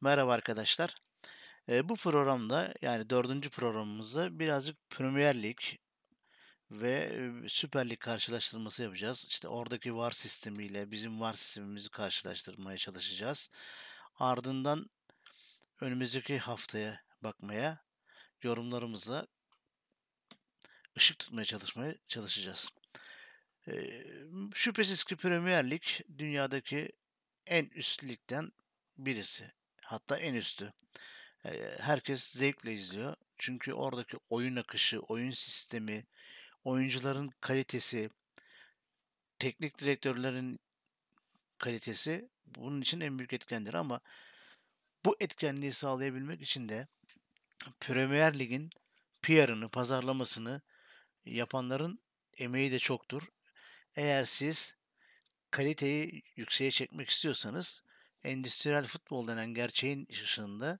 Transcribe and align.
Merhaba 0.00 0.32
arkadaşlar. 0.32 0.94
Eee, 1.68 1.88
bu 1.88 1.96
programda 1.96 2.74
yani 2.82 3.10
dördüncü 3.10 3.50
programımızda 3.50 4.38
birazcık 4.38 4.90
Premier 4.90 5.42
Lig 5.42 5.58
ve 6.70 7.20
Süper 7.48 7.90
Lig 7.90 7.98
karşılaştırması 8.00 8.82
yapacağız. 8.82 9.26
İşte 9.28 9.48
oradaki 9.48 9.96
VAR 9.96 10.10
sistemiyle 10.10 10.90
bizim 10.90 11.20
VAR 11.20 11.34
sistemimizi 11.34 11.90
karşılaştırmaya 11.90 12.76
çalışacağız. 12.78 13.50
Ardından 14.14 14.90
önümüzdeki 15.80 16.38
haftaya 16.38 17.00
bakmaya, 17.22 17.80
yorumlarımızla 18.42 19.26
ışık 20.96 21.18
tutmaya 21.18 21.44
çalışmaya 21.44 21.94
çalışacağız. 22.08 22.70
Eee, 23.66 24.06
şüphesiz 24.54 25.04
ki 25.04 25.16
Premier 25.16 25.70
Lig 25.70 25.82
dünyadaki 26.18 26.92
en 27.46 27.64
üst 27.64 28.04
ligden 28.04 28.52
birisi. 28.98 29.57
Hatta 29.88 30.16
en 30.16 30.34
üstü. 30.34 30.72
Herkes 31.80 32.24
zevkle 32.24 32.72
izliyor. 32.72 33.16
Çünkü 33.38 33.72
oradaki 33.72 34.16
oyun 34.30 34.56
akışı, 34.56 35.00
oyun 35.00 35.30
sistemi, 35.30 36.06
oyuncuların 36.64 37.30
kalitesi, 37.40 38.10
teknik 39.38 39.78
direktörlerin 39.78 40.60
kalitesi 41.58 42.28
bunun 42.46 42.80
için 42.80 43.00
en 43.00 43.18
büyük 43.18 43.32
etkendir 43.32 43.74
ama 43.74 44.00
bu 45.04 45.16
etkenliği 45.20 45.72
sağlayabilmek 45.72 46.42
için 46.42 46.68
de 46.68 46.86
Premier 47.80 48.38
Lig'in 48.38 48.70
PR'ını, 49.22 49.68
pazarlamasını 49.68 50.60
yapanların 51.24 52.00
emeği 52.36 52.72
de 52.72 52.78
çoktur. 52.78 53.28
Eğer 53.96 54.24
siz 54.24 54.76
kaliteyi 55.50 56.22
yükseğe 56.36 56.70
çekmek 56.70 57.08
istiyorsanız 57.08 57.82
endüstriyel 58.24 58.86
futbol 58.86 59.28
denen 59.28 59.54
gerçeğin 59.54 60.08
ışığında 60.10 60.78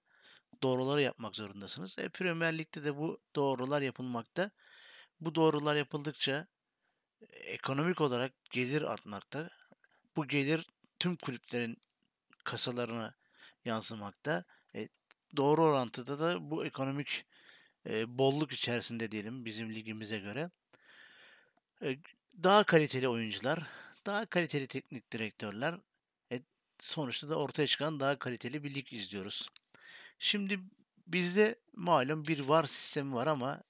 doğruları 0.62 1.02
yapmak 1.02 1.36
zorundasınız. 1.36 1.98
E, 1.98 2.08
Premier 2.08 2.58
Lig'de 2.58 2.84
de 2.84 2.96
bu 2.96 3.20
doğrular 3.36 3.82
yapılmakta. 3.82 4.50
Bu 5.20 5.34
doğrular 5.34 5.76
yapıldıkça 5.76 6.46
ekonomik 7.30 8.00
olarak 8.00 8.32
gelir 8.50 8.82
artmakta. 8.82 9.50
Bu 10.16 10.26
gelir 10.28 10.66
tüm 10.98 11.16
kulüplerin 11.16 11.76
kasalarına 12.44 13.14
yansımakta. 13.64 14.44
E, 14.74 14.88
doğru 15.36 15.64
orantıda 15.64 16.20
da 16.20 16.50
bu 16.50 16.66
ekonomik 16.66 17.26
e, 17.86 18.18
bolluk 18.18 18.52
içerisinde 18.52 19.10
diyelim 19.10 19.44
bizim 19.44 19.74
ligimize 19.74 20.18
göre. 20.18 20.50
E, 21.82 21.98
daha 22.42 22.64
kaliteli 22.64 23.08
oyuncular, 23.08 23.58
daha 24.06 24.26
kaliteli 24.26 24.66
teknik 24.66 25.12
direktörler, 25.12 25.74
e, 25.74 25.80
sonuçta 26.80 27.28
da 27.28 27.34
ortaya 27.34 27.66
çıkan 27.66 28.00
daha 28.00 28.18
kaliteli 28.18 28.64
bir 28.64 28.74
lig 28.74 28.92
izliyoruz. 28.92 29.48
Şimdi 30.18 30.60
bizde 31.06 31.60
malum 31.72 32.24
bir 32.24 32.40
VAR 32.40 32.64
sistemi 32.64 33.14
var 33.14 33.26
ama 33.26 33.62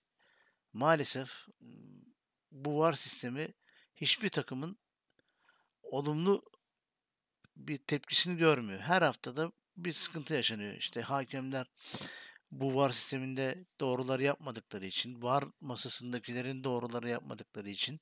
maalesef 0.73 1.47
bu 2.53 2.79
VAR 2.79 2.93
sistemi 2.93 3.49
hiçbir 3.97 4.29
takımın 4.29 4.79
olumlu 5.83 6.43
bir 7.57 7.79
tepkisini 7.79 8.37
görmüyor. 8.37 8.81
Her 8.81 9.03
haftada 9.03 9.53
bir 9.77 9.93
sıkıntı 9.93 10.35
yaşanıyor. 10.35 10.75
İşte 10.75 11.03
hakemler 11.03 11.67
bu 12.51 12.75
VAR 12.75 12.91
sisteminde 12.91 13.65
doğruları 13.81 14.23
yapmadıkları 14.23 14.87
için, 14.87 15.23
VAR 15.23 15.45
masasındakilerin 15.61 16.65
doğruları 16.65 17.09
yapmadıkları 17.09 17.71
için 17.71 18.01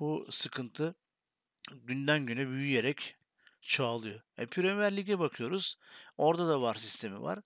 bu 0.00 0.26
sıkıntı 0.30 0.94
günden 1.72 2.26
güne 2.26 2.48
büyüyerek 2.48 3.16
çoğalıyor. 3.66 4.20
E, 4.38 4.46
Premier 4.46 4.96
Lig'e 4.96 5.18
bakıyoruz. 5.18 5.76
Orada 6.16 6.48
da 6.48 6.60
VAR 6.62 6.74
sistemi 6.74 7.22
var. 7.22 7.38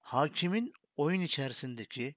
Hakimin 0.00 0.72
oyun 0.96 1.20
içerisindeki 1.20 2.14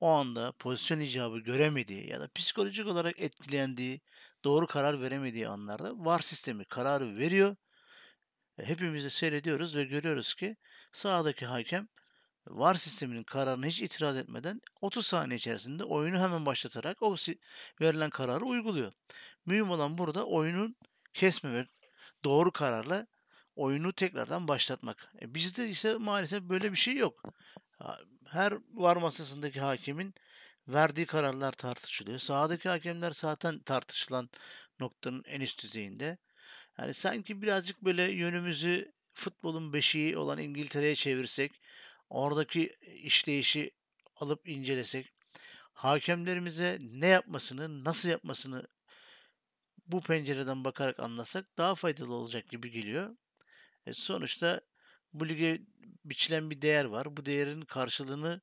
o 0.00 0.08
anda 0.08 0.52
pozisyon 0.52 1.00
icabı 1.00 1.38
göremediği 1.38 2.10
ya 2.10 2.20
da 2.20 2.28
psikolojik 2.34 2.86
olarak 2.86 3.20
etkilendiği, 3.20 4.00
doğru 4.44 4.66
karar 4.66 5.00
veremediği 5.00 5.48
anlarda 5.48 5.92
VAR 5.96 6.20
sistemi 6.20 6.64
kararı 6.64 7.16
veriyor. 7.16 7.56
E, 8.58 8.64
hepimiz 8.64 9.04
de 9.04 9.10
seyrediyoruz 9.10 9.76
ve 9.76 9.84
görüyoruz 9.84 10.34
ki 10.34 10.56
sahadaki 10.92 11.46
hakem 11.46 11.88
VAR 12.46 12.74
sisteminin 12.74 13.24
kararına 13.24 13.66
hiç 13.66 13.82
itiraz 13.82 14.16
etmeden 14.16 14.60
30 14.80 15.06
saniye 15.06 15.36
içerisinde 15.36 15.84
oyunu 15.84 16.18
hemen 16.18 16.46
başlatarak 16.46 17.02
o 17.02 17.16
verilen 17.80 18.10
kararı 18.10 18.44
uyguluyor. 18.44 18.92
Mühim 19.46 19.70
olan 19.70 19.98
burada 19.98 20.26
oyunun 20.26 20.76
kesmemek, 21.14 21.68
doğru 22.24 22.52
kararla 22.52 23.06
oyunu 23.56 23.92
tekrardan 23.92 24.48
başlatmak. 24.48 25.12
E 25.22 25.34
bizde 25.34 25.68
ise 25.68 25.94
maalesef 25.94 26.42
böyle 26.42 26.72
bir 26.72 26.76
şey 26.76 26.96
yok. 26.96 27.22
Her 28.26 28.54
var 28.74 28.96
masasındaki 28.96 29.60
hakemin 29.60 30.14
verdiği 30.68 31.06
kararlar 31.06 31.52
tartışılıyor. 31.52 32.18
Sahadaki 32.18 32.68
hakemler 32.68 33.12
zaten 33.12 33.58
tartışılan 33.58 34.30
noktanın 34.80 35.24
en 35.26 35.40
üst 35.40 35.62
düzeyinde. 35.62 36.18
Yani 36.78 36.94
sanki 36.94 37.42
birazcık 37.42 37.84
böyle 37.84 38.02
yönümüzü 38.02 38.92
futbolun 39.14 39.72
beşiği 39.72 40.16
olan 40.16 40.38
İngiltere'ye 40.38 40.94
çevirsek, 40.94 41.60
oradaki 42.08 42.76
işleyişi 43.02 43.70
alıp 44.16 44.48
incelesek, 44.48 45.12
hakemlerimize 45.72 46.78
ne 46.80 47.06
yapmasını, 47.06 47.84
nasıl 47.84 48.08
yapmasını 48.08 48.66
bu 49.88 50.00
pencereden 50.00 50.64
bakarak 50.64 51.00
anlasak 51.00 51.58
daha 51.58 51.74
faydalı 51.74 52.14
olacak 52.14 52.48
gibi 52.48 52.70
geliyor. 52.70 53.16
E 53.86 53.92
sonuçta 53.92 54.60
bu 55.12 55.28
lige 55.28 55.62
biçilen 56.04 56.50
bir 56.50 56.62
değer 56.62 56.84
var. 56.84 57.16
Bu 57.16 57.26
değerin 57.26 57.62
karşılığını 57.62 58.40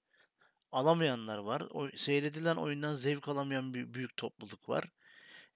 alamayanlar 0.72 1.38
var. 1.38 1.62
O, 1.62 1.90
seyredilen 1.96 2.56
oyundan 2.56 2.96
zevk 2.96 3.28
alamayan 3.28 3.74
bir 3.74 3.94
büyük 3.94 4.18
topluluk 4.18 4.70
var. 4.70 4.84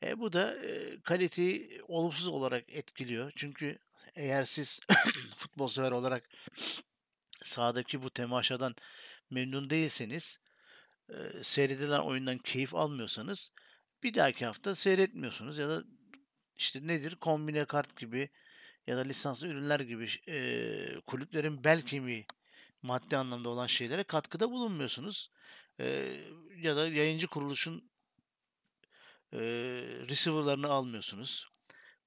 E, 0.04 0.20
bu 0.20 0.34
da 0.34 0.66
e, 0.66 1.02
kaliteyi 1.02 1.82
olumsuz 1.88 2.28
olarak 2.28 2.64
etkiliyor. 2.70 3.32
Çünkü 3.36 3.80
eğer 4.16 4.44
siz 4.44 4.80
futbol 5.38 5.68
sever 5.68 5.92
olarak 5.92 6.30
sahadaki 7.44 8.04
bu 8.04 8.10
temaşadan 8.10 8.76
memnun 9.30 9.70
değilseniz, 9.70 10.40
e, 11.10 11.44
seyredilen 11.44 12.00
oyundan 12.00 12.38
keyif 12.38 12.76
almıyorsanız 12.76 13.52
bir 14.04 14.14
dahaki 14.14 14.46
hafta 14.46 14.76
seyretmiyorsunuz 14.76 15.58
ya 15.58 15.70
da 15.70 15.84
işte 16.58 16.88
nedir 16.88 17.16
kombine 17.16 17.66
kart 17.66 17.98
gibi 17.98 18.30
ya 18.88 18.98
da 18.98 19.02
lisanslı 19.02 19.48
ürünler 19.48 19.80
gibi 19.80 20.08
e, 20.28 21.02
kulüplerin 21.08 21.64
bel 21.64 21.82
kemiği 21.82 22.26
maddi 22.82 23.18
anlamda 23.18 23.50
olan 23.50 23.68
şeylere 23.68 24.04
katkıda 24.04 24.52
bulunmuyorsunuz. 24.52 25.32
E, 25.80 25.86
ya 26.58 26.76
da 26.76 26.88
yayıncı 26.88 27.28
kuruluşun 27.28 27.90
e, 29.34 29.40
receiver'larını 30.10 30.68
almıyorsunuz. 30.68 31.50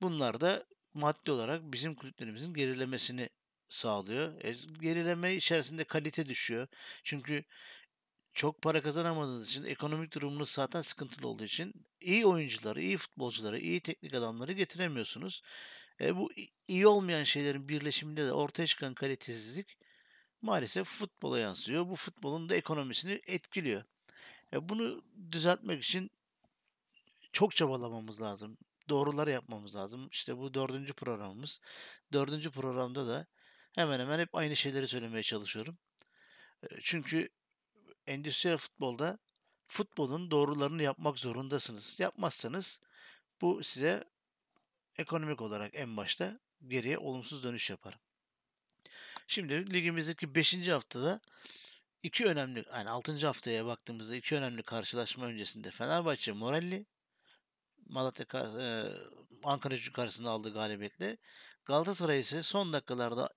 Bunlar 0.03 0.41
da 0.41 0.65
maddi 0.95 1.31
olarak 1.31 1.63
bizim 1.73 1.95
kulüplerimizin 1.95 2.55
gerilemesini 2.55 3.31
sağlıyor. 3.69 4.45
E, 4.45 4.57
gerileme 4.81 5.35
içerisinde 5.35 5.85
kalite 5.85 6.27
düşüyor. 6.27 6.69
Çünkü 7.05 7.45
çok 8.35 8.63
para 8.63 8.83
kazanamadığınız 8.83 9.49
için, 9.49 9.65
ekonomik 9.65 10.15
durumunuz 10.15 10.51
zaten 10.51 10.81
sıkıntılı 10.81 11.29
olduğu 11.29 11.45
için 11.45 11.87
iyi 12.01 12.27
oyuncuları, 12.27 12.83
iyi 12.83 12.97
futbolcuları, 12.97 13.59
iyi 13.59 13.81
teknik 13.81 14.15
adamları 14.15 14.53
getiremiyorsunuz. 14.53 15.43
E, 16.01 16.17
bu 16.17 16.31
iyi 16.69 16.87
olmayan 16.87 17.25
şeylerin 17.25 17.69
birleşiminde 17.69 18.27
de 18.27 18.33
ortaya 18.33 18.67
çıkan 18.67 18.95
kalitesizlik 18.95 19.79
maalesef 20.43 20.87
futbola 20.89 21.39
yansıyor. 21.39 21.89
Bu 21.89 21.97
futbolun 21.97 22.49
da 22.49 22.55
ekonomisini 22.57 23.21
etkiliyor. 23.27 23.85
E, 24.53 24.69
bunu 24.69 25.03
düzeltmek 25.33 25.85
için 25.85 26.11
çok 27.33 27.57
çabalamamız 27.57 28.23
lazım. 28.23 28.59
Doğruları 28.89 29.31
yapmamız 29.31 29.77
lazım. 29.77 30.09
İşte 30.13 30.39
bu 30.39 30.55
dördüncü 30.55 30.93
programımız. 30.93 31.61
Dördüncü 32.13 32.51
programda 32.51 33.07
da 33.07 33.27
hemen 33.75 34.01
hemen 34.01 34.19
hep 34.19 34.35
aynı 34.35 34.57
şeyleri 34.57 34.89
söylemeye 34.89 35.23
çalışıyorum. 35.23 35.79
E, 36.63 36.67
çünkü 36.83 37.29
endüstriyel 38.07 38.59
futbolda 38.59 39.19
futbolun 39.67 40.31
doğrularını 40.31 40.83
yapmak 40.83 41.19
zorundasınız. 41.19 42.01
Yapmazsanız 42.01 42.81
bu 43.41 43.65
size 43.65 44.05
ekonomik 44.97 45.41
olarak 45.41 45.75
en 45.75 45.97
başta 45.97 46.41
geriye 46.69 46.99
olumsuz 46.99 47.45
dönüş 47.45 47.71
yapar. 47.71 47.99
Şimdi 49.27 49.75
ligimizdeki 49.75 50.35
5. 50.35 50.69
haftada 50.69 51.21
iki 52.03 52.27
önemli 52.27 52.65
yani 52.75 52.91
6. 52.91 53.27
haftaya 53.27 53.67
baktığımızda 53.67 54.17
iki 54.17 54.37
önemli 54.37 54.63
karşılaşma 54.63 55.27
öncesinde 55.27 55.71
Fenerbahçe 55.71 56.33
moralli 56.33 56.87
Malatya 57.87 58.27
e, 58.41 58.67
Ankara 59.45 59.75
Gücü 59.75 59.93
karşısında 59.93 60.31
aldığı 60.31 60.53
galibiyetle 60.53 61.17
Galatasaray 61.65 62.21
ise 62.21 62.43
son 62.43 62.73
dakikalarda 62.73 63.31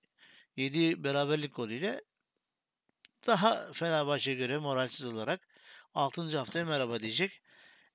yediği 0.56 1.04
beraberlik 1.04 1.56
golüyle 1.56 2.04
daha 3.26 3.72
Fenerbahçe'ye 3.72 4.36
göre 4.36 4.58
moralsiz 4.58 5.06
olarak 5.06 5.40
6. 5.94 6.38
haftaya 6.38 6.64
merhaba 6.64 7.02
diyecek. 7.02 7.42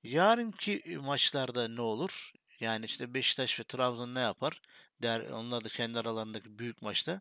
Yarınki 0.02 0.98
maçlarda 1.02 1.68
ne 1.68 1.80
olur? 1.80 2.32
Yani 2.60 2.84
işte 2.84 3.14
Beşiktaş 3.14 3.60
ve 3.60 3.64
Trabzon 3.64 4.14
ne 4.14 4.20
yapar? 4.20 4.62
Der, 5.02 5.20
onlar 5.20 5.64
da 5.64 5.68
kendi 5.68 5.98
aralarındaki 5.98 6.58
büyük 6.58 6.82
maçta. 6.82 7.20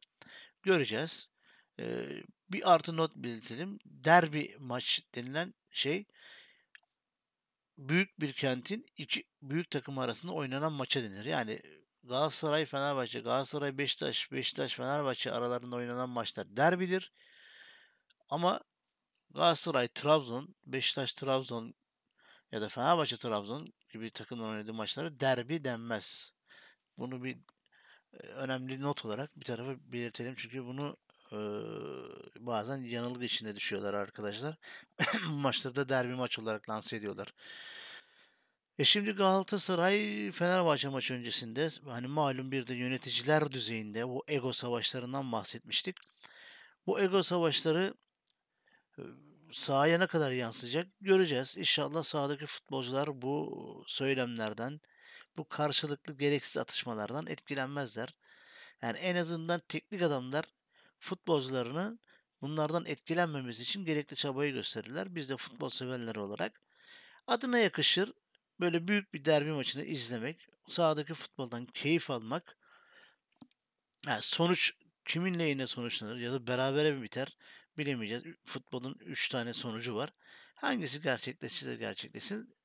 göreceğiz. 0.64 1.30
Eee, 1.80 2.24
bir 2.50 2.74
artı 2.74 2.98
not 2.98 3.16
belirtelim. 3.16 3.80
Derbi 3.86 4.56
maç 4.60 5.02
denilen 5.16 5.54
şey 5.72 6.06
büyük 7.78 8.20
bir 8.20 8.34
kentin 8.34 8.86
iki 8.98 9.24
büyük 9.42 9.70
takım 9.70 10.00
arasında 10.00 10.32
oynanan 10.32 10.74
maça 10.74 11.04
denir. 11.04 11.26
Yani 11.26 11.62
Galatasaray 12.04 12.66
Fenerbahçe, 12.66 13.20
Galatasaray 13.20 13.78
Beşiktaş, 13.78 14.32
Beşiktaş 14.32 14.74
Fenerbahçe 14.76 15.32
aralarında 15.32 15.76
oynanan 15.76 16.10
maçlar 16.10 16.58
derbidir. 16.58 17.12
Ama 18.32 18.62
Galatasaray 19.34 19.88
Trabzon, 19.88 20.56
Beşiktaş 20.66 21.14
Trabzon 21.14 21.74
ya 22.52 22.62
da 22.62 22.70
Fenerbahçe 22.70 23.18
Trabzon 23.18 23.74
gibi 23.94 24.12
takımların 24.12 24.52
oynadığı 24.52 24.74
maçlara 24.74 25.20
derbi 25.20 25.64
denmez. 25.64 26.34
Bunu 26.98 27.24
bir 27.24 27.38
e, 28.14 28.18
önemli 28.28 28.82
not 28.82 29.06
olarak 29.06 29.40
bir 29.40 29.46
tarafa 29.46 29.72
belirtelim 29.94 30.36
çünkü 30.38 30.66
bunu 30.66 30.98
e, 31.32 31.40
bazen 32.46 32.78
yanılgı 32.78 33.26
içinde 33.26 33.56
düşüyorlar 33.56 33.94
arkadaşlar. 33.94 34.56
Maçları 35.30 35.76
da 35.76 35.90
derbi 35.90 36.16
maç 36.16 36.40
olarak 36.40 36.70
lanse 36.70 36.98
ediyorlar. 36.98 37.34
E 38.80 38.84
şimdi 38.84 39.12
Galatasaray 39.12 40.32
Fenerbahçe 40.32 40.90
maçı 40.90 41.14
öncesinde 41.14 41.70
hani 41.86 42.08
malum 42.08 42.52
bir 42.52 42.68
de 42.68 42.74
yöneticiler 42.76 43.52
düzeyinde 43.52 44.08
bu 44.08 44.24
ego 44.28 44.54
savaşlarından 44.54 45.32
bahsetmiştik. 45.32 45.98
Bu 46.88 47.00
ego 47.02 47.24
savaşları 47.24 47.94
sahaya 49.52 49.98
ne 49.98 50.08
kadar 50.08 50.32
yansıyacak 50.32 50.88
göreceğiz. 51.02 51.58
İnşallah 51.58 52.04
sahadaki 52.04 52.46
futbolcular 52.46 53.22
bu 53.22 53.84
söylemlerden, 53.88 54.82
bu 55.38 55.48
karşılıklı 55.48 56.18
gereksiz 56.18 56.58
atışmalardan 56.58 57.28
etkilenmezler. 57.28 58.16
Yani 58.82 58.98
en 58.98 59.16
azından 59.16 59.62
teknik 59.68 60.02
adamlar 60.02 60.46
futbolcularının 61.00 62.00
bunlardan 62.42 62.86
etkilenmemesi 62.86 63.64
için 63.64 63.86
gerekli 63.86 64.16
çabayı 64.16 64.54
gösterirler. 64.54 65.16
Biz 65.16 65.30
de 65.30 65.38
futbol 65.38 65.70
severleri 65.70 66.20
olarak 66.20 66.62
adına 67.28 67.58
yakışır 67.58 68.14
böyle 68.60 68.88
büyük 68.88 69.14
bir 69.14 69.26
derbi 69.26 69.52
maçını 69.52 69.84
izlemek, 69.84 70.48
sahadaki 70.68 71.14
futboldan 71.14 71.66
keyif 71.66 72.12
almak. 72.12 72.58
Yani 74.08 74.22
sonuç 74.22 74.74
kimin 75.06 75.40
lehine 75.40 75.68
sonuçlanır 75.68 76.18
ya 76.18 76.32
da 76.34 76.48
berabere 76.48 76.92
mi 76.92 77.02
biter 77.02 77.38
bilemeyeceğiz. 77.78 78.24
Futbolun 78.46 78.98
3 79.00 79.30
tane 79.30 79.54
sonucu 79.54 79.96
var. 79.96 80.14
Hangisi 80.56 81.02
gerçekleşirse 81.02 81.76
gerçekleşsin. 81.76 82.56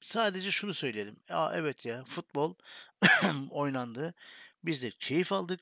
Sadece 0.00 0.50
şunu 0.50 0.74
söyleyelim. 0.74 1.16
Aa 1.30 1.56
evet 1.56 1.84
ya 1.84 2.04
futbol 2.04 2.54
oynandı. 3.50 4.14
Biz 4.64 4.82
de 4.82 4.90
keyif 4.90 5.32
aldık. 5.32 5.60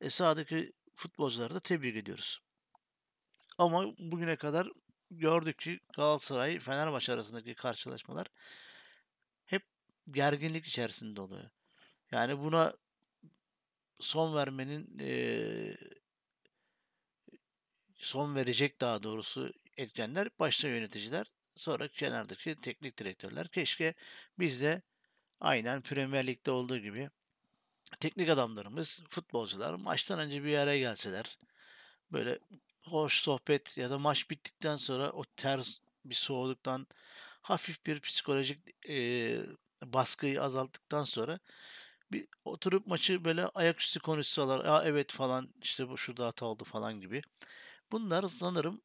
E, 0.00 0.10
sahadaki 0.10 0.72
futbolcuları 0.94 1.54
da 1.54 1.60
tebrik 1.60 1.96
ediyoruz. 1.96 2.40
Ama 3.58 3.84
bugüne 3.98 4.36
kadar 4.36 4.68
gördük 5.10 5.58
ki 5.58 5.80
Galatasaray 5.96 6.58
Fenerbahçe 6.58 7.12
arasındaki 7.12 7.54
karşılaşmalar 7.54 8.26
hep 9.46 9.62
gerginlik 10.10 10.66
içerisinde 10.66 11.20
oluyor. 11.20 11.50
Yani 12.12 12.38
buna 12.38 12.74
son 14.00 14.34
vermenin 14.34 14.98
e, 14.98 15.76
son 18.02 18.34
verecek 18.34 18.80
daha 18.80 19.02
doğrusu 19.02 19.52
etkenler 19.76 20.28
başta 20.38 20.68
yöneticiler 20.68 21.26
sonra 21.56 21.88
kenardaki 21.88 22.56
teknik 22.60 22.98
direktörler. 22.98 23.48
Keşke 23.48 23.94
biz 24.38 24.62
de 24.62 24.82
aynen 25.40 25.82
Premier 25.82 26.26
Lig'de 26.26 26.50
olduğu 26.50 26.78
gibi 26.78 27.10
teknik 28.00 28.28
adamlarımız, 28.28 29.04
futbolcular 29.10 29.74
maçtan 29.74 30.18
önce 30.18 30.44
bir 30.44 30.58
araya 30.58 30.78
gelseler 30.78 31.38
böyle 32.12 32.38
hoş 32.84 33.20
sohbet 33.20 33.78
ya 33.78 33.90
da 33.90 33.98
maç 33.98 34.30
bittikten 34.30 34.76
sonra 34.76 35.12
o 35.12 35.24
ters 35.36 35.78
bir 36.04 36.14
soğuduktan 36.14 36.86
hafif 37.42 37.86
bir 37.86 38.00
psikolojik 38.00 38.88
e, 38.88 38.96
baskıyı 39.84 40.42
azalttıktan 40.42 41.04
sonra 41.04 41.38
bir 42.12 42.28
oturup 42.44 42.86
maçı 42.86 43.24
böyle 43.24 43.46
ayaküstü 43.46 44.00
konuşsalar 44.00 44.64
ya 44.64 44.82
evet 44.84 45.12
falan 45.12 45.48
işte 45.62 45.88
bu 45.88 45.98
şurada 45.98 46.26
hata 46.26 46.46
oldu 46.46 46.64
falan 46.64 47.00
gibi. 47.00 47.22
Bunlar 47.92 48.28
sanırım 48.28 48.82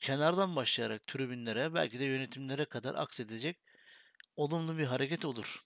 kenardan 0.00 0.56
başlayarak 0.56 1.06
tribünlere 1.06 1.74
belki 1.74 2.00
de 2.00 2.04
yönetimlere 2.04 2.64
kadar 2.64 2.94
aksedecek 2.94 3.58
olumlu 4.36 4.78
bir 4.78 4.84
hareket 4.84 5.24
olur. 5.24 5.64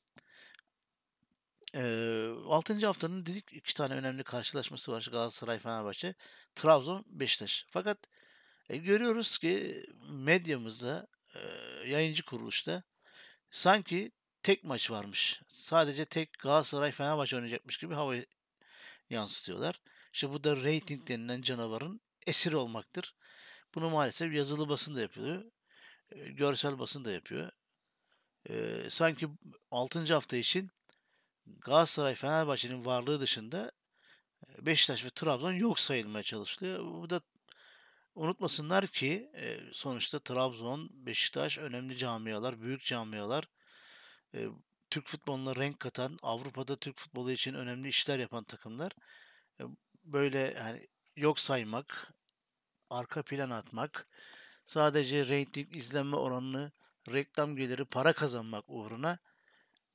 Eee 1.75 2.31
6. 2.47 2.87
haftanın 2.87 3.27
dedik 3.27 3.53
iki 3.53 3.75
tane 3.75 3.95
önemli 3.95 4.25
karşılaşması 4.25 4.93
var 4.93 5.09
Galatasaray 5.11 5.59
Fenerbahçe, 5.59 6.15
Trabzon 6.55 7.05
Beşiktaş. 7.09 7.67
Fakat 7.71 7.99
e, 8.69 8.77
görüyoruz 8.77 9.39
ki 9.39 9.85
medyamızda, 10.11 11.07
e, 11.35 11.41
yayıncı 11.89 12.25
kuruluşta 12.25 12.83
sanki 13.51 14.13
tek 14.43 14.65
maç 14.65 14.91
varmış. 14.91 15.43
Sadece 15.49 16.05
tek 16.05 16.39
Galatasaray 16.39 16.93
Fenerbahçe 16.93 17.37
oynayacakmış 17.37 17.77
gibi 17.77 17.95
hava 17.95 18.15
yansıtıyorlar. 19.11 19.81
İşte 20.13 20.31
bu 20.31 20.45
da 20.45 20.57
reyting 20.57 21.09
denilen 21.09 21.43
canavarın 21.43 22.01
esiri 22.29 22.57
olmaktır. 22.57 23.15
Bunu 23.75 23.91
maalesef 23.91 24.35
yazılı 24.35 24.69
basın 24.69 24.97
da 24.97 25.01
yapıyor. 25.01 25.45
Görsel 26.11 26.79
basın 26.79 27.05
da 27.05 27.11
yapıyor. 27.11 27.51
Sanki 28.89 29.29
6. 29.71 30.15
hafta 30.15 30.37
için 30.37 30.71
Galatasaray 31.47 32.15
Fenerbahçe'nin 32.15 32.85
varlığı 32.85 33.21
dışında 33.21 33.73
Beşiktaş 34.59 35.05
ve 35.05 35.11
Trabzon 35.11 35.53
yok 35.53 35.81
sayılmaya 35.81 36.23
çalışılıyor. 36.23 36.85
Bu 36.85 37.11
da 37.11 37.21
unutmasınlar 38.15 38.87
ki 38.87 39.31
sonuçta 39.73 40.19
Trabzon, 40.19 40.89
Beşiktaş 40.93 41.59
önemli 41.59 41.97
camialar, 41.97 42.61
büyük 42.61 42.85
camialar. 42.85 43.45
Türk 44.91 45.07
futboluna 45.07 45.57
renk 45.57 45.81
katan, 45.81 46.19
Avrupa'da 46.23 46.77
Türk 46.77 46.97
futbolu 46.97 47.33
için 47.33 47.55
önemli 47.55 47.89
işler 47.89 48.19
yapan 48.19 48.45
takımlar. 48.45 48.93
Böyle 50.05 50.39
yani 50.39 50.89
yok 51.17 51.41
saymak, 51.41 52.13
arka 52.91 53.23
plan 53.23 53.51
atmak, 53.51 54.09
sadece 54.67 55.27
reyting 55.27 55.77
izlenme 55.77 56.17
oranını, 56.17 56.73
reklam 57.13 57.57
geliri, 57.57 57.85
para 57.85 58.13
kazanmak 58.13 58.65
uğruna 58.69 59.19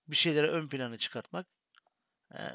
bir 0.08 0.16
şeyleri 0.16 0.48
ön 0.48 0.68
plana 0.68 0.98
çıkartmak 0.98 1.48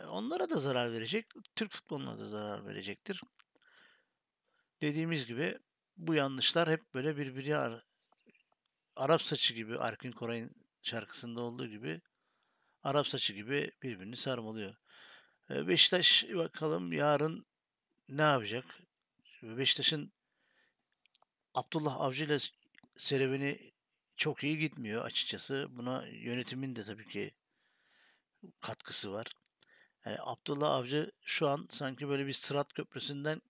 onlara 0.08 0.50
da 0.50 0.56
zarar 0.56 0.92
verecek, 0.92 1.26
Türk 1.56 1.72
futboluna 1.72 2.18
da 2.18 2.28
zarar 2.28 2.66
verecektir. 2.66 3.20
Dediğimiz 4.82 5.26
gibi 5.26 5.58
bu 5.96 6.14
yanlışlar 6.14 6.70
hep 6.70 6.94
böyle 6.94 7.16
birbiri 7.16 7.56
ar 7.56 7.84
Arap 8.96 9.22
saçı 9.22 9.54
gibi 9.54 9.78
Arkin 9.78 10.12
Koray'ın 10.12 10.50
şarkısında 10.82 11.42
olduğu 11.42 11.66
gibi 11.66 12.00
Arap 12.82 13.06
saçı 13.06 13.32
gibi 13.32 13.72
birbirini 13.82 14.16
sarmalıyor. 14.16 14.74
Beşiktaş 15.50 16.24
bakalım 16.34 16.92
yarın 16.92 17.46
ne 18.08 18.22
yapacak? 18.22 18.64
Beşiktaş'ın 19.42 20.12
Abdullah 21.58 22.00
Avcı 22.00 22.24
ile 22.24 22.38
serüveni 22.96 23.72
çok 24.16 24.44
iyi 24.44 24.58
gitmiyor 24.58 25.04
açıkçası. 25.04 25.68
Buna 25.70 26.06
yönetimin 26.06 26.76
de 26.76 26.84
tabii 26.84 27.08
ki 27.08 27.34
katkısı 28.60 29.12
var. 29.12 29.26
Yani 30.04 30.16
Abdullah 30.20 30.70
Avcı 30.70 31.12
şu 31.24 31.48
an 31.48 31.66
sanki 31.70 32.08
böyle 32.08 32.26
bir 32.26 32.32
sırat 32.32 32.72
köprüsünden 32.72 33.42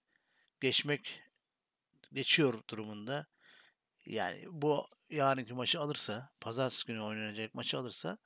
geçmek 0.61 1.23
geçiyor 2.13 2.63
durumunda. 2.69 3.27
Yani 4.07 4.45
bu 4.51 4.89
yarınki 5.11 5.55
maçı 5.55 5.81
alırsa, 5.81 6.31
pazartesi 6.41 6.87
günü 6.87 7.01
oynanacak 7.01 7.55
maçı 7.55 7.79
alırsa 7.79 8.19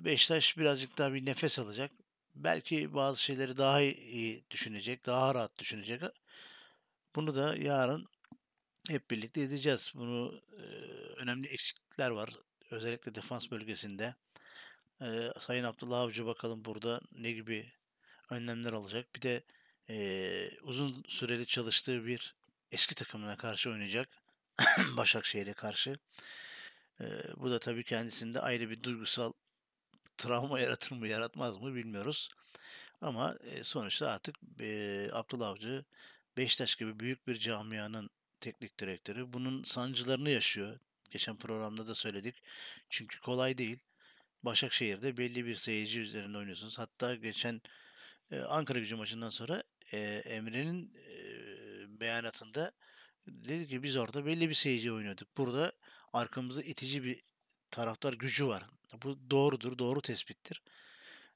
Beşiktaş 0.00 0.58
birazcık 0.58 0.98
daha 0.98 1.14
bir 1.14 1.26
nefes 1.26 1.58
alacak. 1.58 1.90
Belki 2.34 2.94
bazı 2.94 3.22
şeyleri 3.22 3.56
daha 3.56 3.80
iyi 3.80 4.44
düşünecek, 4.50 5.06
daha 5.06 5.34
rahat 5.34 5.58
düşünecek. 5.58 6.02
Bunu 7.14 7.34
da 7.34 7.56
yarın 7.56 8.08
hep 8.88 9.10
birlikte 9.10 9.40
edeceğiz. 9.40 9.92
Bunu 9.94 10.42
e, 10.58 10.62
önemli 11.16 11.46
eksiklikler 11.46 12.10
var. 12.10 12.30
Özellikle 12.70 13.14
defans 13.14 13.50
bölgesinde. 13.50 14.14
E, 15.02 15.30
Sayın 15.40 15.64
Abdullah 15.64 16.00
Avcı 16.00 16.26
bakalım 16.26 16.64
burada 16.64 17.00
ne 17.12 17.32
gibi 17.32 17.72
önlemler 18.30 18.72
alacak. 18.72 19.16
Bir 19.16 19.22
de 19.22 19.42
e, 19.90 20.58
uzun 20.62 21.04
süreli 21.08 21.46
çalıştığı 21.46 22.06
bir 22.06 22.34
eski 22.72 22.94
takımına 22.94 23.36
karşı 23.36 23.70
oynayacak. 23.70 24.08
Başakşehir'e 24.96 25.52
karşı. 25.52 25.94
E, 27.00 27.04
bu 27.36 27.50
da 27.50 27.58
tabii 27.58 27.84
kendisinde 27.84 28.40
ayrı 28.40 28.70
bir 28.70 28.82
duygusal 28.82 29.32
travma 30.16 30.60
yaratır 30.60 30.96
mı 30.96 31.08
yaratmaz 31.08 31.58
mı 31.58 31.74
bilmiyoruz. 31.74 32.30
Ama 33.00 33.36
e, 33.44 33.64
sonuçta 33.64 34.10
artık 34.10 34.36
e, 34.60 35.08
Abdullah 35.12 35.48
Avcı 35.48 35.84
Beşiktaş 36.36 36.76
gibi 36.76 37.00
büyük 37.00 37.26
bir 37.26 37.38
camianın 37.38 38.10
teknik 38.42 38.78
direktörü. 38.80 39.32
Bunun 39.32 39.64
sancılarını 39.64 40.30
yaşıyor. 40.30 40.78
Geçen 41.10 41.36
programda 41.36 41.86
da 41.88 41.94
söyledik. 41.94 42.42
Çünkü 42.90 43.20
kolay 43.20 43.58
değil. 43.58 43.78
Başakşehir'de 44.42 45.16
belli 45.16 45.46
bir 45.46 45.56
seyirci 45.56 46.00
üzerinde 46.00 46.38
oynuyorsunuz. 46.38 46.78
Hatta 46.78 47.14
geçen 47.14 47.60
e, 48.30 48.40
Ankara 48.40 48.78
gücü 48.78 48.96
maçından 48.96 49.30
sonra 49.30 49.62
eee, 49.92 50.22
Emre'nin 50.24 50.94
eee, 50.94 52.00
beyanatında 52.00 52.72
dedi 53.26 53.68
ki 53.68 53.82
biz 53.82 53.96
orada 53.96 54.26
belli 54.26 54.48
bir 54.48 54.54
seyirci 54.54 54.92
oynuyorduk. 54.92 55.36
Burada 55.36 55.72
arkamızda 56.12 56.62
itici 56.62 57.04
bir 57.04 57.22
taraftar 57.70 58.12
gücü 58.12 58.46
var. 58.46 58.64
Bu 59.02 59.30
doğrudur, 59.30 59.78
doğru 59.78 60.00
tespittir. 60.00 60.62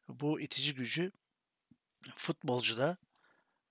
Bu 0.08 0.40
itici 0.40 0.74
gücü 0.74 1.12
futbolcuda, 2.16 2.96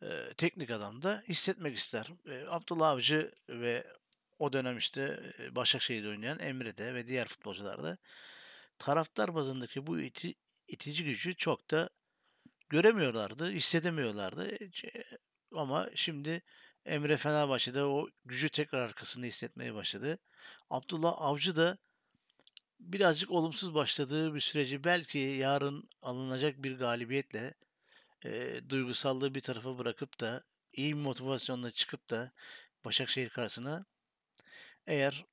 eee, 0.06 0.34
teknik 0.34 0.72
adamda 0.72 1.24
hissetmek 1.30 1.78
ister. 1.78 2.08
Eee, 2.26 2.46
Abdullah 2.50 2.90
Avcı 2.90 3.32
ve 3.50 3.88
o 4.40 4.54
dönem 4.54 4.78
işte 4.78 5.34
Başakşehir'de 5.52 6.10
oynayan 6.10 6.40
Emre'de 6.40 6.94
ve 6.94 7.08
diğer 7.08 7.28
futbolcularda 7.28 7.98
taraftar 8.80 9.36
bazındaki 9.36 9.88
bu 9.88 10.00
iti, 10.02 10.36
itici 10.68 11.06
gücü 11.06 11.36
çok 11.36 11.72
da 11.72 11.90
göremiyorlardı, 12.70 13.52
hissedemiyorlardı. 13.52 14.48
E, 14.52 14.72
Ama 15.52 15.90
şimdi 15.96 16.44
Emre 16.86 17.18
Fenerbahçe'de 17.18 17.84
o 17.84 18.10
gücü 18.26 18.50
tekrar 18.50 18.82
arkasında 18.82 19.26
hissetmeye 19.26 19.74
başladı. 19.74 20.20
Abdullah 20.70 21.14
Avcı 21.18 21.56
da 21.56 21.78
birazcık 22.80 23.32
olumsuz 23.32 23.76
başladığı 23.76 24.36
bir 24.36 24.40
süreci 24.40 24.84
belki 24.84 25.20
yarın 25.20 25.90
alınacak 26.02 26.64
bir 26.64 26.78
galibiyetle 26.78 27.54
e, 28.26 28.62
duygusallığı 28.70 29.36
bir 29.36 29.42
tarafa 29.42 29.78
bırakıp 29.78 30.20
da 30.20 30.44
iyi 30.74 30.96
bir 30.96 31.02
motivasyonla 31.02 31.72
çıkıp 31.72 32.10
da 32.10 32.32
Başakşehir 32.86 33.30
karşısına 33.30 33.86
eğer 34.88 35.26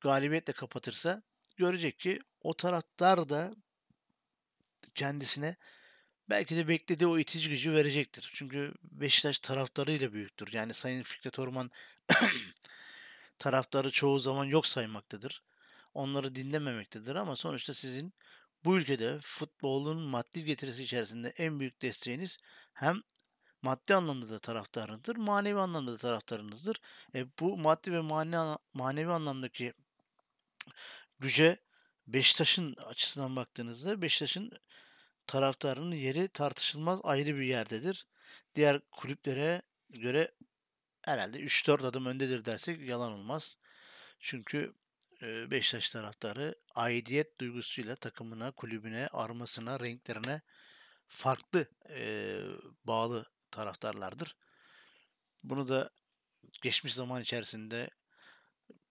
galibiyetle 0.00 0.52
kapatırsa 0.52 1.22
görecek 1.56 1.98
ki 1.98 2.20
o 2.40 2.56
taraftar 2.56 3.28
da 3.28 3.54
kendisine 4.94 5.56
belki 6.28 6.56
de 6.56 6.68
beklediği 6.68 7.06
o 7.06 7.18
itici 7.18 7.50
gücü 7.50 7.72
verecektir. 7.72 8.30
Çünkü 8.34 8.74
Beşiktaş 8.82 9.38
taraftarıyla 9.38 10.12
büyüktür. 10.12 10.52
Yani 10.52 10.74
Sayın 10.74 11.02
Fikret 11.02 11.38
Orman 11.38 11.70
taraftarı 13.38 13.90
çoğu 13.90 14.18
zaman 14.18 14.44
yok 14.44 14.66
saymaktadır. 14.66 15.42
Onları 15.94 16.34
dinlememektedir 16.34 17.14
ama 17.14 17.36
sonuçta 17.36 17.74
sizin 17.74 18.14
bu 18.64 18.76
ülkede 18.76 19.18
futbolun 19.20 20.02
maddi 20.02 20.44
getirisi 20.44 20.82
içerisinde 20.82 21.28
en 21.28 21.60
büyük 21.60 21.82
desteğiniz 21.82 22.38
hem 22.72 23.02
maddi 23.62 23.94
anlamda 23.94 24.28
da 24.30 24.38
taraftarınızdır, 24.38 25.16
manevi 25.16 25.58
anlamda 25.58 25.92
da 25.92 25.98
taraftarınızdır. 25.98 26.80
E, 27.14 27.26
bu 27.40 27.58
maddi 27.58 27.92
ve 27.92 28.00
manevi, 28.00 28.58
manevi 28.74 29.12
anlamdaki 29.12 29.72
güce 31.20 31.58
Beşiktaş'ın 32.06 32.74
açısından 32.74 33.36
baktığınızda 33.36 34.02
Beşiktaş'ın 34.02 34.50
taraftarının 35.26 35.94
yeri 35.94 36.28
tartışılmaz 36.28 37.00
ayrı 37.02 37.36
bir 37.36 37.44
yerdedir. 37.44 38.06
Diğer 38.54 38.80
kulüplere 38.90 39.62
göre 39.90 40.32
herhalde 41.02 41.38
3-4 41.38 41.86
adım 41.86 42.06
öndedir 42.06 42.44
dersek 42.44 42.80
yalan 42.80 43.12
olmaz. 43.12 43.58
Çünkü 44.20 44.74
Beşiktaş 45.22 45.90
taraftarı 45.90 46.54
aidiyet 46.74 47.40
duygusuyla 47.40 47.96
takımına, 47.96 48.50
kulübüne, 48.50 49.08
armasına, 49.08 49.80
renklerine 49.80 50.40
farklı 51.08 51.68
e, 51.90 52.38
bağlı 52.84 53.26
taraftarlardır. 53.50 54.36
Bunu 55.42 55.68
da 55.68 55.90
geçmiş 56.62 56.94
zaman 56.94 57.22
içerisinde 57.22 57.90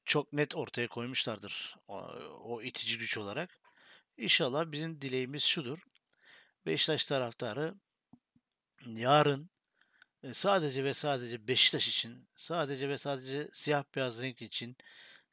çok 0.05 0.33
net 0.33 0.55
ortaya 0.55 0.87
koymuşlardır 0.87 1.75
o, 1.87 1.97
o 2.43 2.61
itici 2.61 2.97
güç 2.97 3.17
olarak. 3.17 3.59
İnşallah 4.17 4.71
bizim 4.71 5.01
dileğimiz 5.01 5.43
şudur. 5.43 5.79
Beşiktaş 6.65 7.05
taraftarı 7.05 7.75
yarın 8.85 9.49
sadece 10.31 10.83
ve 10.83 10.93
sadece 10.93 11.47
Beşiktaş 11.47 11.87
için, 11.87 12.27
sadece 12.35 12.89
ve 12.89 12.97
sadece 12.97 13.49
siyah 13.53 13.83
beyaz 13.95 14.21
renk 14.21 14.41
için, 14.41 14.77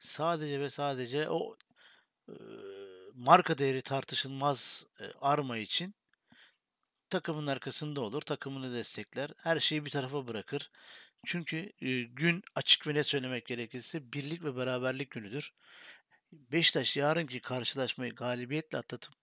sadece 0.01 0.59
ve 0.59 0.69
sadece 0.69 1.29
o 1.29 1.57
e, 2.29 2.33
marka 3.15 3.57
değeri 3.57 3.81
tartışılmaz 3.81 4.85
e, 4.99 5.05
arma 5.21 5.57
için 5.57 5.95
takımın 7.09 7.47
arkasında 7.47 8.01
olur, 8.01 8.21
takımını 8.21 8.73
destekler, 8.73 9.29
her 9.37 9.59
şeyi 9.59 9.85
bir 9.85 9.89
tarafa 9.89 10.27
bırakır. 10.27 10.71
Çünkü 11.25 11.71
e, 11.81 12.01
gün 12.01 12.43
açık 12.55 12.87
ve 12.87 12.93
net 12.93 13.07
söylemek 13.07 13.45
gerekirse 13.45 14.13
birlik 14.13 14.43
ve 14.43 14.55
beraberlik 14.55 15.11
günüdür. 15.11 15.53
Beşiktaş 16.31 16.97
yarınki 16.97 17.41
karşılaşmayı 17.41 18.15
galibiyetle 18.15 18.77
atlatıp 18.77 19.13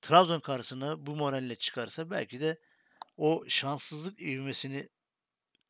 Trabzon 0.00 0.40
karşısına 0.40 1.06
bu 1.06 1.16
moralle 1.16 1.56
çıkarsa 1.56 2.10
belki 2.10 2.40
de 2.40 2.60
o 3.16 3.44
şanssızlık 3.48 4.20
ivmesini 4.20 4.88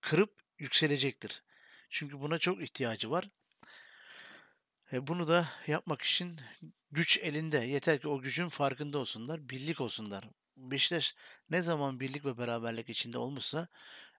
kırıp 0.00 0.34
yükselecektir. 0.58 1.42
Çünkü 1.90 2.20
buna 2.20 2.38
çok 2.38 2.62
ihtiyacı 2.62 3.10
var. 3.10 3.28
E, 4.92 5.06
bunu 5.06 5.28
da 5.28 5.48
yapmak 5.66 6.02
için 6.02 6.40
güç 6.92 7.18
elinde. 7.18 7.58
Yeter 7.58 8.00
ki 8.00 8.08
o 8.08 8.20
gücün 8.20 8.48
farkında 8.48 8.98
olsunlar, 8.98 9.48
birlik 9.48 9.80
olsunlar. 9.80 10.24
Beşiktaş 10.56 11.14
ne 11.50 11.62
zaman 11.62 12.00
birlik 12.00 12.24
ve 12.24 12.38
beraberlik 12.38 12.88
içinde 12.88 13.18
olmuşsa 13.18 13.68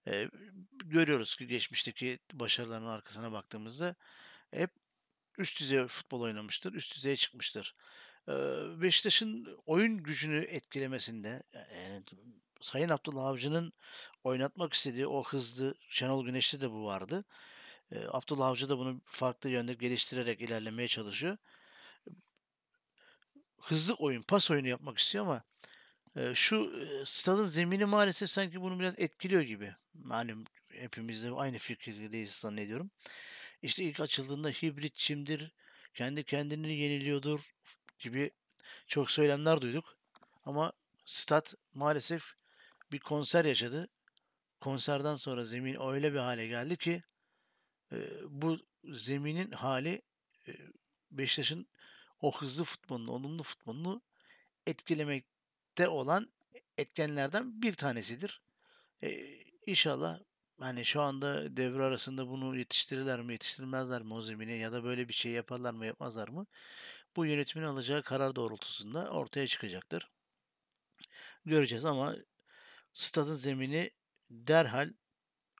e, 0.07 0.29
görüyoruz 0.85 1.35
ki 1.35 1.47
geçmişteki 1.47 2.19
başarıların 2.33 2.85
arkasına 2.85 3.31
baktığımızda 3.31 3.95
hep 4.51 4.71
üst 5.37 5.59
düzey 5.59 5.87
futbol 5.87 6.21
oynamıştır, 6.21 6.73
üst 6.73 6.95
düzeye 6.95 7.15
çıkmıştır. 7.15 7.75
E, 8.27 8.33
Beşiktaş'ın 8.81 9.57
oyun 9.65 9.97
gücünü 9.97 10.43
etkilemesinde 10.45 11.43
yani 11.53 12.03
Sayın 12.61 12.89
Abdullah 12.89 13.25
Avcı'nın 13.25 13.73
oynatmak 14.23 14.73
istediği 14.73 15.07
o 15.07 15.23
hızlı 15.23 15.75
Şenol 15.89 16.25
Güneş'te 16.25 16.61
de 16.61 16.71
bu 16.71 16.85
vardı. 16.85 17.25
E, 17.91 17.99
Abdullah 18.07 18.47
Avcı 18.47 18.69
da 18.69 18.77
bunu 18.77 19.01
farklı 19.05 19.49
yönde 19.49 19.73
geliştirerek 19.73 20.41
ilerlemeye 20.41 20.87
çalışıyor. 20.87 21.37
Hızlı 23.61 23.93
oyun, 23.93 24.21
pas 24.21 24.51
oyunu 24.51 24.67
yapmak 24.67 24.97
istiyor 24.97 25.25
ama 25.25 25.43
e, 26.15 26.35
şu 26.35 26.71
e, 26.81 27.05
stadın 27.05 27.47
zemini 27.47 27.85
maalesef 27.85 28.29
sanki 28.29 28.61
bunu 28.61 28.79
biraz 28.79 28.93
etkiliyor 28.97 29.41
gibi. 29.41 29.75
Malum 29.93 30.43
hepimiz 30.67 31.23
de 31.23 31.31
aynı 31.31 31.57
fikirdeyiz 31.57 32.31
zannediyorum. 32.31 32.91
İşte 33.61 33.83
ilk 33.83 33.99
açıldığında 33.99 34.49
hibrit 34.49 34.95
çimdir, 34.95 35.51
kendi 35.93 36.23
kendini 36.23 36.73
yeniliyordur 36.73 37.53
gibi 37.99 38.31
çok 38.87 39.11
söylemler 39.11 39.61
duyduk. 39.61 39.97
Ama 40.45 40.73
stat 41.05 41.55
maalesef 41.73 42.33
bir 42.91 42.99
konser 42.99 43.45
yaşadı. 43.45 43.87
Konserden 44.61 45.15
sonra 45.15 45.45
zemin 45.45 45.77
öyle 45.81 46.13
bir 46.13 46.19
hale 46.19 46.47
geldi 46.47 46.77
ki 46.77 47.03
bu 48.29 48.59
zeminin 48.83 49.51
hali 49.51 50.01
e, 50.47 50.51
Beşiktaş'ın 51.11 51.67
o 52.21 52.41
hızlı 52.41 52.63
futbolunu, 52.63 53.11
olumlu 53.11 53.43
futbolunu 53.43 54.01
etkilemekte 54.67 55.87
olan 55.87 56.31
etkenlerden 56.77 57.61
bir 57.61 57.73
tanesidir. 57.73 58.41
E, 59.03 59.39
inşallah 59.65 60.19
hani 60.59 60.85
şu 60.85 61.01
anda 61.01 61.57
devre 61.57 61.83
arasında 61.83 62.27
bunu 62.27 62.57
yetiştirirler 62.57 63.21
mi, 63.21 63.33
yetiştirmezler 63.33 64.01
mi 64.01 64.13
o 64.13 64.21
zemine 64.21 64.53
ya 64.53 64.71
da 64.71 64.83
böyle 64.83 65.07
bir 65.07 65.13
şey 65.13 65.31
yaparlar 65.31 65.73
mı, 65.73 65.85
yapmazlar 65.85 66.27
mı? 66.27 66.45
Bu 67.15 67.25
yönetimin 67.25 67.65
alacağı 67.65 68.03
karar 68.03 68.35
doğrultusunda 68.35 69.09
ortaya 69.09 69.47
çıkacaktır. 69.47 70.09
Göreceğiz 71.45 71.85
ama 71.85 72.15
stadın 72.93 73.35
zemini 73.35 73.91
derhal 74.29 74.93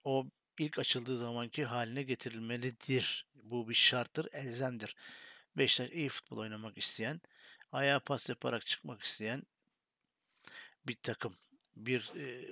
o 0.04 0.26
ilk 0.60 0.80
açıldığı 0.80 1.18
zamanki 1.18 1.66
haline 1.66 2.04
getirilmelidir. 2.04 3.26
Bu 3.36 3.70
bir 3.70 3.74
şarttır, 3.74 4.28
elzemdir. 4.34 4.96
Beşiktaş 5.58 5.96
iyi 5.96 6.10
futbol 6.10 6.38
oynamak 6.38 6.78
isteyen, 6.78 7.22
ayağa 7.72 8.00
pas 8.00 8.30
yaparak 8.30 8.66
çıkmak 8.66 9.04
isteyen 9.04 9.44
bir 10.88 10.96
takım. 10.96 11.36
Bir 11.76 12.12
e, 12.16 12.48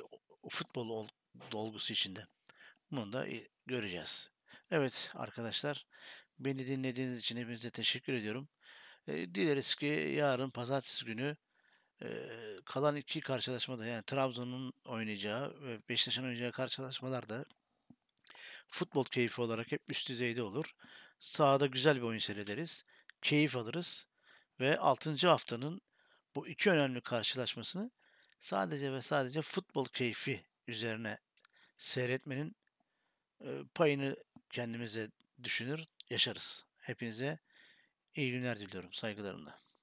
futbol 0.49 0.89
ol, 0.89 1.07
dolgusu 1.51 1.93
içinde. 1.93 2.27
Bunu 2.91 3.13
da 3.13 3.27
göreceğiz. 3.65 4.29
Evet 4.71 5.11
arkadaşlar, 5.13 5.85
beni 6.39 6.67
dinlediğiniz 6.67 7.19
için 7.19 7.37
hepinize 7.37 7.69
teşekkür 7.69 8.13
ediyorum. 8.13 8.47
E, 9.07 9.35
dileriz 9.35 9.75
ki 9.75 9.85
yarın 10.17 10.49
pazartesi 10.49 11.05
günü 11.05 11.37
e, 12.01 12.07
kalan 12.65 12.95
iki 12.95 13.21
karşılaşmada 13.21 13.85
yani 13.85 14.03
Trabzon'un 14.03 14.73
oynayacağı 14.85 15.61
ve 15.61 15.79
Beşiktaş'ın 15.89 16.23
oynayacağı 16.23 16.51
karşılaşmalarda 16.51 17.45
futbol 18.67 19.03
keyfi 19.03 19.41
olarak 19.41 19.71
hep 19.71 19.81
üst 19.87 20.09
düzeyde 20.09 20.43
olur. 20.43 20.75
Sahada 21.19 21.65
güzel 21.65 21.97
bir 21.97 22.01
oyun 22.01 22.19
seyrederiz. 22.19 22.85
Keyif 23.21 23.57
alırız. 23.57 24.07
Ve 24.59 24.79
6. 24.79 25.27
haftanın 25.27 25.81
bu 26.35 26.47
iki 26.47 26.69
önemli 26.69 27.01
karşılaşmasını 27.01 27.91
sadece 28.39 28.93
ve 28.93 29.01
sadece 29.01 29.41
futbol 29.41 29.85
keyfi 29.85 30.45
üzerine 30.67 31.19
seyretmenin 31.77 32.55
payını 33.75 34.15
kendimize 34.49 35.11
düşünür, 35.43 35.85
yaşarız. 36.09 36.65
Hepinize 36.77 37.39
iyi 38.15 38.31
günler 38.31 38.59
diliyorum 38.59 38.93
saygılarımla. 38.93 39.65